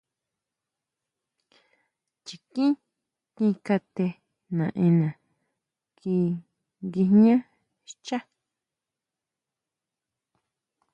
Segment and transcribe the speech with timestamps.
[2.25, 2.71] Chikín
[3.35, 4.05] ki kate
[4.57, 5.09] naʼena
[5.91, 6.19] ngui
[6.85, 7.35] nguijñá
[7.89, 8.19] xchá.